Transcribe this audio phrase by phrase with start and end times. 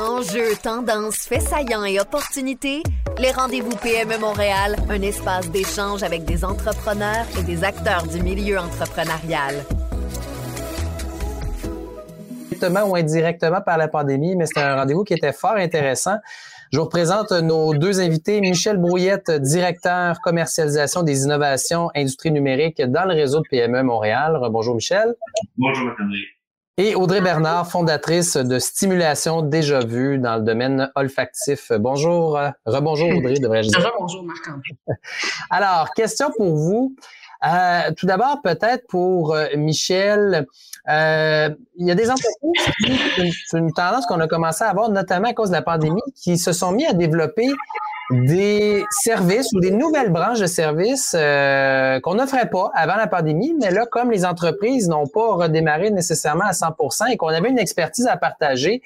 [0.00, 2.82] Enjeux, tendances, faits saillants et opportunités,
[3.18, 8.58] les rendez-vous PME Montréal, un espace d'échange avec des entrepreneurs et des acteurs du milieu
[8.58, 9.56] entrepreneurial.
[12.48, 16.16] Directement ou indirectement par la pandémie, mais c'était un rendez-vous qui était fort intéressant.
[16.72, 23.04] Je vous représente nos deux invités, Michel Brouillette, directeur commercialisation des innovations industrie numérique dans
[23.04, 24.40] le réseau de PME Montréal.
[24.50, 25.14] Bonjour Michel.
[25.58, 26.39] Bonjour Marc-André.
[26.82, 31.72] Et Audrey Bernard, fondatrice de Stimulation Déjà Vue dans le domaine olfactif.
[31.78, 33.92] Bonjour, euh, rebonjour Audrey, devrais-je dire?
[33.92, 34.78] Rebonjour Marc-André.
[35.50, 36.96] Alors, question pour vous.
[37.46, 40.46] Euh, tout d'abord, peut-être pour euh, Michel,
[40.88, 45.34] il y a des entreprises, c'est une tendance qu'on a commencé à avoir, notamment à
[45.34, 47.48] cause de la pandémie, qui se sont mis à développer
[48.10, 53.54] des services ou des nouvelles branches de services euh, qu'on n'offrait pas avant la pandémie,
[53.60, 56.74] mais là, comme les entreprises n'ont pas redémarré nécessairement à 100
[57.12, 58.82] et qu'on avait une expertise à partager,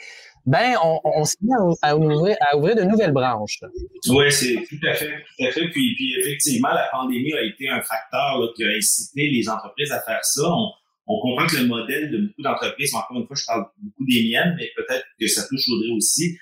[0.47, 3.61] ben on, s'est mis à, ouvrir, à ouvrir de nouvelles branches.
[4.08, 5.69] Oui, c'est tout à fait, tout à fait.
[5.70, 9.91] Puis, puis effectivement, la pandémie a été un facteur là, qui a incité les entreprises
[9.91, 10.42] à faire ça.
[10.44, 10.69] On,
[11.06, 14.22] on comprend que le modèle de beaucoup d'entreprises, encore une fois, je parle beaucoup des
[14.28, 16.36] miennes, mais peut-être que ça touche Audrey aussi,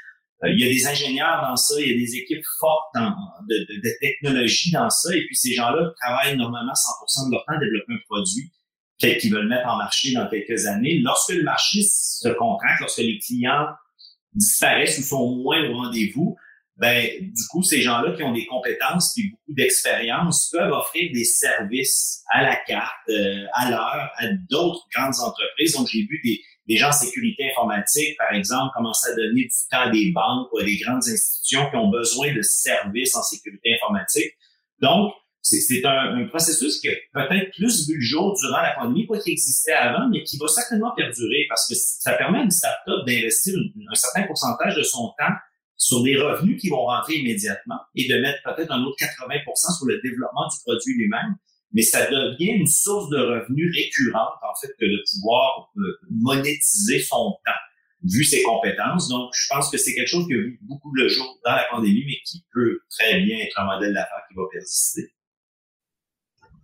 [0.48, 3.80] il y a des ingénieurs dans ça, il y a des équipes fortes de, de,
[3.80, 7.58] de, technologie dans ça, et puis ces gens-là travaillent normalement 100% de leur temps à
[7.58, 8.50] développer un produit
[9.10, 10.98] qu'ils veulent mettre en marché dans quelques années.
[11.00, 13.66] Lorsque le marché se contracte, lorsque les clients
[14.34, 16.36] disparaissent ou sont moins au rendez-vous,
[16.76, 21.24] ben du coup, ces gens-là qui ont des compétences et beaucoup d'expérience peuvent offrir des
[21.24, 25.74] services à la carte, euh, à l'heure, à d'autres grandes entreprises.
[25.74, 29.50] Donc, j'ai vu des, des gens en sécurité informatique, par exemple, commencer à donner du
[29.70, 33.22] temps à des banques ou à des grandes institutions qui ont besoin de services en
[33.22, 34.32] sécurité informatique.
[34.80, 39.18] Donc, c'est un, processus qui a peut-être plus vu le jour durant la pandémie, pas
[39.18, 43.04] qui existait avant, mais qui va certainement perdurer parce que ça permet à une start-up
[43.06, 45.34] d'investir un certain pourcentage de son temps
[45.76, 49.34] sur des revenus qui vont rentrer immédiatement et de mettre peut-être un autre 80
[49.76, 51.34] sur le développement du produit lui-même
[51.72, 57.00] mais ça devient une source de revenus récurrente, en fait, que de pouvoir euh, monétiser
[57.00, 57.62] son temps,
[58.04, 59.08] vu ses compétences.
[59.08, 61.64] Donc, je pense que c'est quelque chose qui a vu beaucoup le jour dans la
[61.70, 65.12] pandémie, mais qui peut très bien être un modèle d'affaires qui va persister.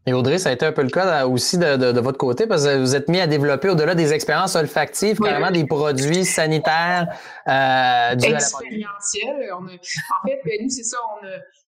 [0.06, 2.78] Et Audrey, ça a été un peu le cas aussi de, votre côté, parce que
[2.78, 7.08] vous êtes mis à développer au-delà des expériences olfactives, carrément des produits sanitaires
[7.46, 9.52] euh, du Expérientiels.
[9.52, 11.30] en fait, ben, nous, c'est ça, on a,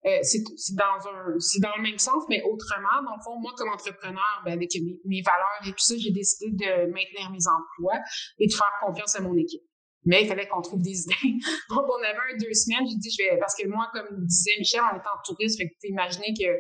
[0.06, 0.44] euh, c'est
[0.76, 3.02] dans un c'est dans le même sens, mais autrement.
[3.06, 4.70] Dans le fond, moi, comme entrepreneur, ben, avec
[5.06, 8.00] mes, valeurs et tout ça, j'ai décidé de maintenir mes emplois
[8.40, 9.62] et de faire confiance à mon équipe.
[10.06, 11.40] Mais il fallait qu'on trouve des idées.
[11.70, 12.86] Donc, on avait un deux semaines.
[12.90, 15.70] J'ai dit, je vais, parce que moi, comme disait Michel, on est en tourisme, fait
[15.70, 16.52] que imaginez que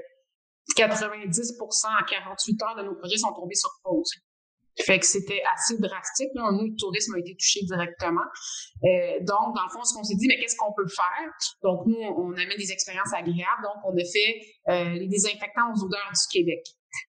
[0.75, 1.51] 90
[1.99, 4.09] à 48 heures de nos projets sont tombés sur pause.
[4.81, 6.29] Fait que c'était assez drastique.
[6.33, 6.49] Là.
[6.51, 8.25] Nous, le tourisme a été touché directement.
[8.83, 11.29] Euh, donc, dans le fond, ce qu'on s'est dit, mais qu'est-ce qu'on peut faire?
[11.61, 13.61] Donc, nous, on amène des expériences agréables.
[13.61, 16.65] Donc, on a fait euh, les désinfectants aux odeurs du Québec.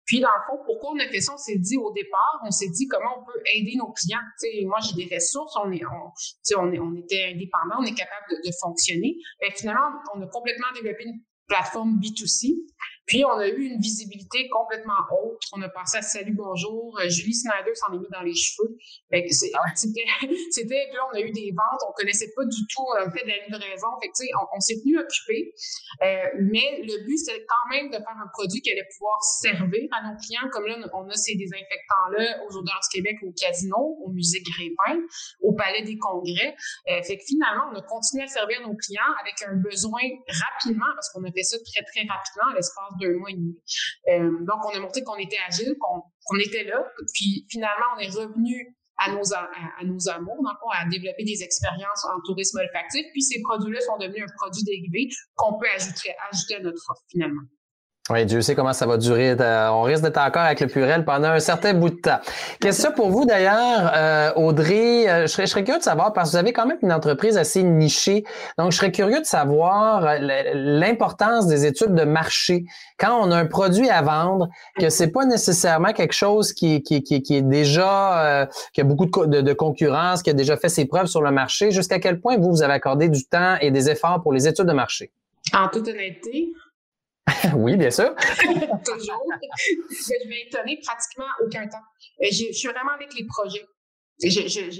[0.06, 1.32] Puis, dans le fond, pourquoi on a fait ça?
[1.34, 4.24] On s'est dit au départ, on s'est dit comment on peut aider nos clients.
[4.36, 7.94] sais, moi, j'ai des ressources, on, est, on, on, est, on était indépendant, on est
[7.94, 9.16] capable de, de fonctionner.
[9.40, 12.52] Et finalement, on a complètement développé une plateforme B2C
[13.06, 15.46] puis, on a eu une visibilité complètement autre.
[15.52, 16.98] On a passé à Salut, bonjour.
[17.00, 18.76] Euh, Julie Snyder s'en est mis dans les cheveux.
[19.12, 20.04] Ah c'était,
[20.50, 21.80] c'était, là, on a eu des ventes.
[21.88, 23.88] On connaissait pas du tout le fait de la livraison.
[24.00, 25.52] Fait que, on, on s'est tenu occupé.
[26.02, 29.84] Euh, mais le but, c'était quand même de faire un produit qui allait pouvoir servir
[29.92, 30.48] à nos clients.
[30.50, 35.00] Comme là, on a ces désinfectants-là aux odeurs du Québec, au casino, au musée Grépin,
[35.42, 36.56] au palais des congrès.
[36.88, 40.88] Euh, fait que finalement, on a continué à servir nos clients avec un besoin rapidement,
[40.94, 43.56] parce qu'on a fait ça très, très rapidement à l'espace deux mois et demi.
[44.08, 46.84] Euh, donc, on a montré qu'on était agile, qu'on était là.
[47.12, 52.04] Puis finalement, on est revenu à nos, à, nos amours, donc à développer des expériences
[52.04, 53.04] en tourisme olfactif.
[53.12, 57.02] Puis ces produits-là sont devenus un produit dérivé qu'on peut ajouter, ajouter à notre offre
[57.10, 57.42] finalement.
[58.10, 59.34] Oui, Dieu sait comment ça va durer.
[59.40, 62.18] Euh, on risque d'être encore avec le Purel pendant un certain bout de temps.
[62.60, 65.08] Question pour vous d'ailleurs, euh, Audrey.
[65.08, 66.92] Euh, je, serais, je, serais, curieux de savoir, parce que vous avez quand même une
[66.92, 68.24] entreprise assez nichée.
[68.58, 72.66] Donc, je serais curieux de savoir l'importance des études de marché.
[72.98, 77.02] Quand on a un produit à vendre, que c'est pas nécessairement quelque chose qui, qui,
[77.02, 80.84] qui, qui est déjà, qui a beaucoup de, de, concurrence, qui a déjà fait ses
[80.84, 83.88] preuves sur le marché, jusqu'à quel point vous, vous avez accordé du temps et des
[83.88, 85.10] efforts pour les études de marché?
[85.54, 86.52] En toute honnêteté,
[87.56, 88.14] oui, bien sûr.
[88.84, 89.24] Toujours.
[89.90, 91.84] je vais étonner pratiquement aucun temps.
[92.22, 93.66] Euh, je suis vraiment avec les projets.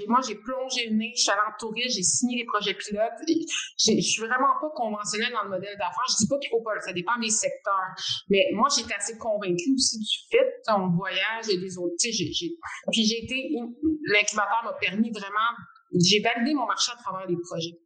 [0.07, 3.19] moi, j'ai plongé le nez, je suis allée en tourisme, j'ai signé les projets pilotes.
[3.27, 6.05] Je suis vraiment pas conventionnelle dans le modèle d'affaires.
[6.09, 7.91] Je dis pas qu'il faut pas, ça dépend des secteurs.
[8.29, 11.95] Mais moi, j'étais assez convaincue aussi du fait, on voyage et des autres.
[11.99, 13.55] Puis j'ai été,
[14.07, 15.51] l'incubateur m'a permis vraiment
[15.93, 17.77] j'ai validé mon marché à travers les projets.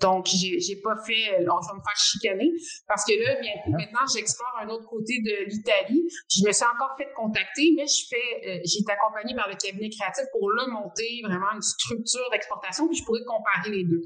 [0.00, 2.52] Donc, j'ai, j'ai pas fait, on va me faire chicaner
[2.86, 6.04] parce que là, bien, maintenant, j'explore un autre côté de l'Italie.
[6.28, 9.56] Je me suis encore fait contacter, mais je fais, euh, j'ai été accompagnée par le
[9.56, 14.04] cabinet créatif pour là monter vraiment une structure d'exportation, puis je pourrais comparer les deux.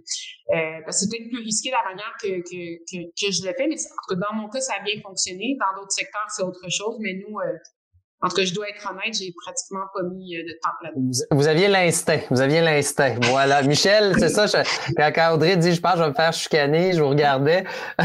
[0.55, 3.53] Euh, parce que c'est peut-être plus risqué la manière que, que, que, que je le
[3.59, 5.57] fais, mais en tout cas, dans mon cas, ça a bien fonctionné.
[5.59, 7.59] Dans d'autres secteurs, c'est autre chose, mais nous, euh,
[8.22, 11.11] en tout cas, je dois être honnête, j'ai pratiquement pas mis euh, de temps là-dedans.
[11.31, 12.20] Vous, aviez l'instinct.
[12.31, 13.17] Vous aviez l'instinct.
[13.22, 13.62] Voilà.
[13.70, 14.46] Michel, c'est ça.
[14.46, 14.58] Je,
[15.12, 17.64] quand Audrey dit, je pense, je vais me faire chicaner, je vous regardais.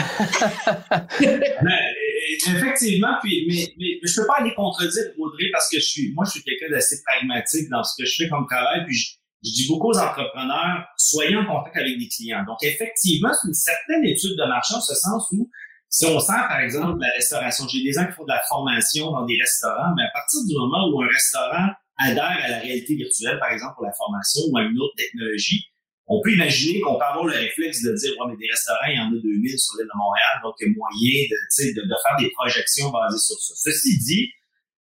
[2.48, 6.24] effectivement, puis, mais, mais, je peux pas aller contredire Audrey parce que je suis, moi,
[6.26, 9.52] je suis quelqu'un d'assez pragmatique dans ce que je fais comme travail, puis je, je
[9.52, 12.44] dis beaucoup aux entrepreneurs, soyez en contact avec des clients.
[12.48, 15.50] Donc, effectivement, c'est une certaine étude de marché en ce sens où
[15.96, 19.12] si on sent, par exemple, la restauration, j'ai des gens qui font de la formation
[19.12, 22.96] dans des restaurants, mais à partir du moment où un restaurant adhère à la réalité
[22.96, 25.64] virtuelle, par exemple, pour la formation ou à une autre technologie,
[26.08, 28.98] on peut imaginer qu'on peut avoir le réflexe de dire, ouais, mais des restaurants, il
[28.98, 31.88] y en a 2000 sur l'île de Montréal, donc il y a moyen de, de,
[31.88, 33.54] de faire des projections basées sur ça.
[33.56, 34.35] Ceci dit,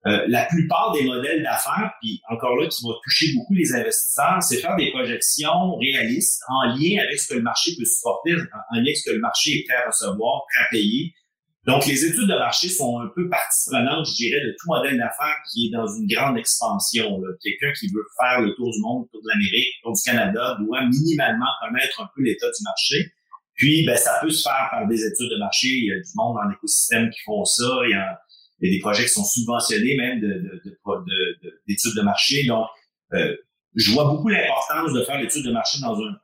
[0.08, 4.42] euh, la plupart des modèles d'affaires, puis encore là, qui vont toucher beaucoup les investisseurs,
[4.42, 8.76] c'est faire des projections réalistes en lien avec ce que le marché peut supporter, en
[8.76, 11.14] lien avec ce que le marché est prêt à recevoir, prêt à payer.
[11.68, 14.98] Donc, les études de marché sont un peu partie prenante, je dirais, de tout modèle
[14.98, 17.20] d'affaires qui est dans une grande expansion.
[17.44, 20.02] Quelqu'un qui veut faire le tour du monde, le tour de l'Amérique, le tour du
[20.02, 23.12] Canada, doit minimalement connaître un peu l'état du marché.
[23.56, 25.68] Puis, ben, ça peut se faire par des études de marché.
[25.68, 27.68] Il y a du monde dans l'écosystème qui font ça.
[27.84, 28.18] Il y a
[28.62, 32.46] il y a des projets qui sont subventionnés même d'études de, de, de, marché.
[32.46, 32.68] Donc,
[33.14, 33.36] euh,
[33.76, 36.16] je vois beaucoup l'importance de faire l'étude de marché dans un,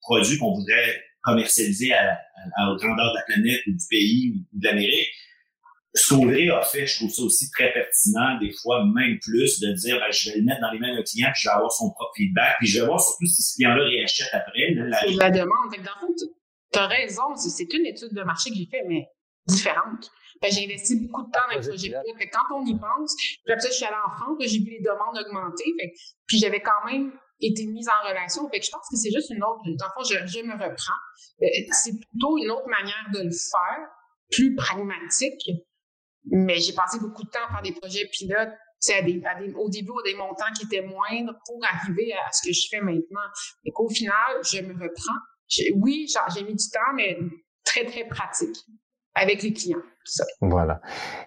[0.00, 2.12] produit qu'on voudrait commercialiser à,
[2.56, 5.08] à, à, grandeur de la planète ou du pays ou de l'Amérique.
[5.96, 9.72] Ce qu'Audrey a fait, je trouve ça aussi très pertinent, des fois même plus, de
[9.72, 11.70] dire ben, je vais le mettre dans les mains d'un client, puis je vais avoir
[11.70, 14.74] son propre feedback, puis je vais voir surtout si ce client-là réachète après.
[14.74, 15.00] la...
[15.00, 15.72] C'est la demande.
[15.72, 16.14] Fait dans le fond,
[16.72, 19.06] tu as raison, c'est une étude de marché que j'ai fait, mais
[19.46, 20.10] différente.
[20.50, 22.04] J'ai investi beaucoup de temps dans le projet pilote.
[22.32, 24.80] quand on y pense, puis après ça, je suis allée en France, j'ai vu les
[24.80, 25.64] demandes augmenter.
[26.26, 28.48] puis j'avais quand même été mise en relation.
[28.50, 29.60] Fait que je pense que c'est juste une autre.
[29.64, 31.00] Dans le fond, je, je me reprends.
[31.42, 33.88] Euh, c'est plutôt une autre manière de le faire,
[34.30, 35.50] plus pragmatique.
[36.26, 38.54] Mais j'ai passé beaucoup de temps à faire des projets pilotes
[38.92, 42.46] à des, à des, au début, des montants qui étaient moindres pour arriver à, ce
[42.46, 43.28] que je fais maintenant.
[43.64, 45.18] Et qu'au final, je me reprends.
[45.76, 47.18] oui, j'ai mis du temps, mais
[47.64, 48.56] très, très pratique
[49.14, 49.78] avec les clients.
[50.40, 50.80] Voilà.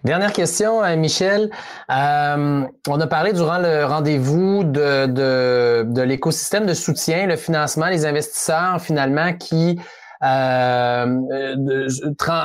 [0.04, 1.50] Dernière question, euh, Michel.
[1.90, 7.86] Euh, on a parlé durant le rendez-vous de, de, de l'écosystème de soutien, le financement,
[7.86, 9.80] les investisseurs finalement qui
[10.22, 11.06] euh,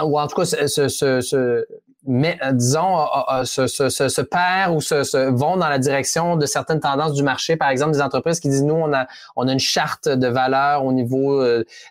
[0.04, 1.66] ou en tout cas ce, ce, ce,
[2.06, 6.36] mais euh, disons, euh, euh, se, se, se, perdent ou se, vont dans la direction
[6.36, 7.56] de certaines tendances du marché.
[7.56, 10.84] Par exemple, des entreprises qui disent, nous, on a, on a une charte de valeur
[10.84, 11.44] au niveau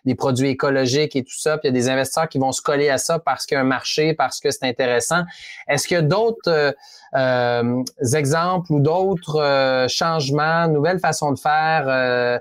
[0.05, 2.61] des produits écologiques et tout ça, puis il y a des investisseurs qui vont se
[2.61, 5.23] coller à ça parce qu'il y a un marché, parce que c'est intéressant.
[5.67, 6.75] Est-ce qu'il y a d'autres
[7.15, 7.83] euh,
[8.13, 12.39] exemples ou d'autres changements, nouvelles façons de faire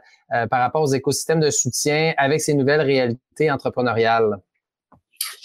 [0.51, 4.39] par rapport aux écosystèmes de soutien avec ces nouvelles réalités entrepreneuriales?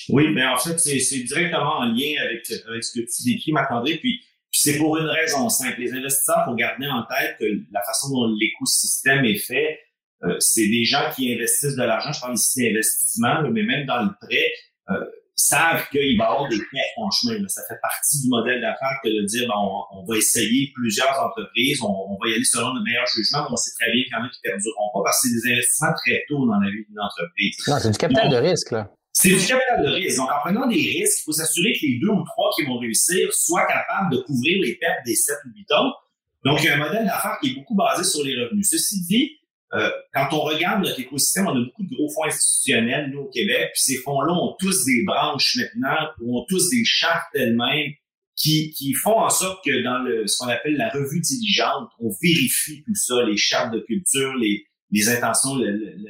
[0.10, 3.98] Oui, mais en fait, c'est directement en lien avec, avec ce que tu décris, Marc-André.
[3.98, 4.22] Puis,
[4.52, 5.80] c'est pour une raison simple.
[5.80, 9.80] Les investisseurs, faut garder en tête que la façon dont l'écosystème est fait,
[10.24, 12.12] euh, c'est des gens qui investissent de l'argent.
[12.12, 14.52] Je parle ici d'investissement, mais même dans le prêt,
[14.90, 17.48] euh, savent qu'il va y avoir des prêts en chemin.
[17.48, 19.54] Ça fait partie du modèle d'affaires que de dire ben,
[19.94, 23.56] on, va essayer plusieurs entreprises, on, va y aller selon le meilleur jugement, mais on
[23.56, 25.54] sait très bien qu'il y en a qui ne perdureront pas parce que c'est des
[25.54, 27.56] investissements très tôt dans la vie d'une entreprise.
[27.68, 28.90] Non, c'est du capital de risque, là.
[29.20, 30.18] C'est du capital de risque.
[30.18, 32.78] Donc, en prenant des risques, il faut s'assurer que les deux ou trois qui vont
[32.78, 36.08] réussir soient capables de couvrir les pertes des sept ou huit autres.
[36.46, 38.68] Donc, il y a un modèle d'affaires qui est beaucoup basé sur les revenus.
[38.70, 39.32] Ceci dit,
[39.74, 43.30] euh, quand on regarde notre écosystème, on a beaucoup de gros fonds institutionnels, nous, au
[43.30, 47.94] Québec, puis ces fonds-là ont tous des branches maintenant, ont tous des chartes elles-mêmes
[48.36, 52.10] qui, qui font en sorte que dans le, ce qu'on appelle la revue diligente, on
[52.22, 55.56] vérifie tout ça, les chartes de culture, les, les intentions,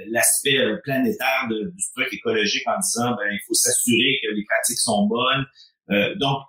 [0.09, 4.79] l'aspect euh, planétaire du truc écologique en disant ben il faut s'assurer que les pratiques
[4.79, 5.45] sont bonnes.
[5.89, 6.43] Euh, donc,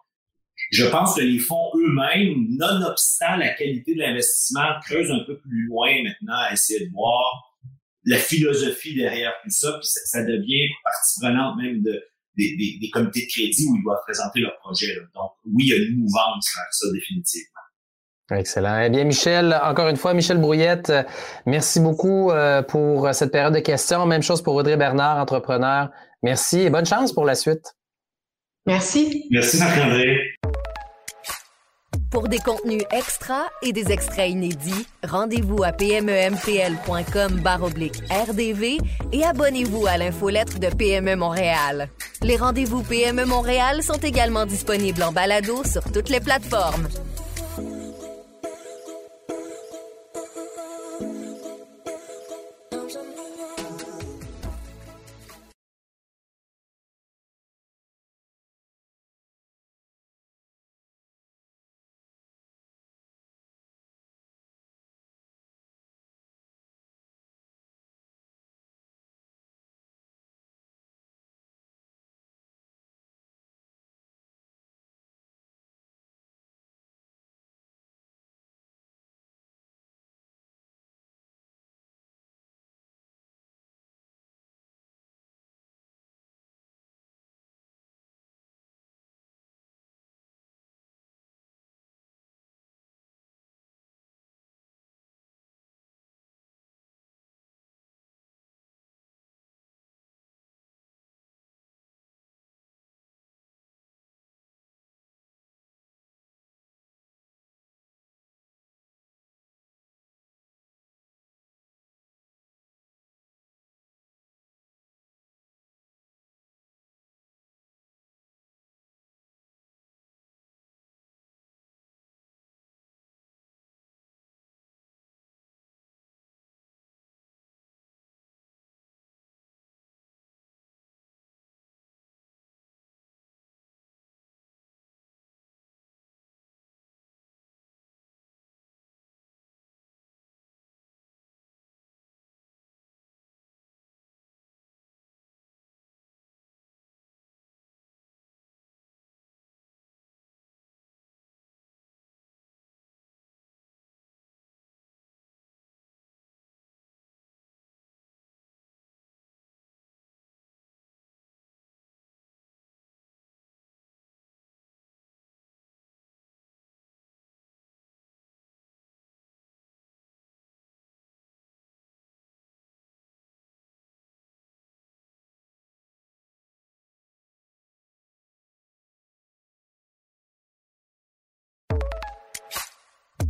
[0.72, 5.66] je pense que les fonds eux-mêmes, nonobstant la qualité de l'investissement, creusent un peu plus
[5.66, 7.48] loin maintenant à essayer de voir
[8.04, 12.02] la philosophie derrière tout ça, puis ça, devient partie prenante même de,
[12.36, 14.94] des, des, comités de crédit où ils doivent présenter leur projet.
[15.14, 17.57] Donc, oui, il y a une mouvance vers ça définitivement.
[18.30, 18.80] Excellent.
[18.80, 20.92] Eh bien, Michel, encore une fois, Michel Brouillette,
[21.46, 24.04] merci beaucoup euh, pour cette période de questions.
[24.04, 25.88] Même chose pour Audrey Bernard, entrepreneur.
[26.22, 27.74] Merci et bonne chance pour la suite.
[28.66, 29.26] Merci.
[29.30, 30.18] Merci, Marc-André.
[32.10, 38.78] Pour des contenus extra et des extraits inédits, rendez-vous à pmempl.com rdv
[39.12, 41.88] et abonnez-vous à l'infolettre de PME Montréal.
[42.22, 46.88] Les rendez-vous PME Montréal sont également disponibles en balado sur toutes les plateformes.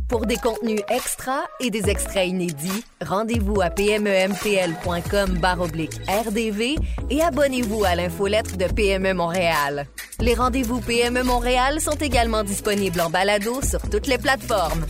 [0.09, 6.75] Pour des contenus extra et des extraits inédits, rendez-vous à pmempl.com rdv
[7.11, 9.85] et abonnez-vous à l'infolettre de PME Montréal.
[10.19, 14.83] Les rendez-vous PME Montréal sont également disponibles en balado sur toutes les plateformes.